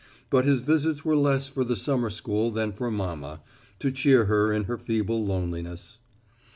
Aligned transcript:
But 0.31 0.45
his 0.45 0.61
visits 0.61 1.05
were 1.05 1.15
less 1.15 1.47
for 1.47 1.63
the 1.63 1.75
summer 1.75 2.09
school 2.09 2.49
than 2.49 2.71
for 2.73 2.89
mama, 2.89 3.41
to 3.77 3.91
cheer 3.91 4.25
her 4.25 4.51
in 4.51 4.63
her 4.63 4.79
feeble 4.79 5.23
loneliness. 5.27 5.99